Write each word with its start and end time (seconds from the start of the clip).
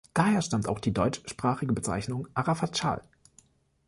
Daher 0.15 0.41
stammt 0.41 0.67
auch 0.67 0.79
die 0.79 0.93
deutschsprachige 0.95 1.73
Bezeichnung 1.73 2.27
"Arafat-Schal". 2.33 3.03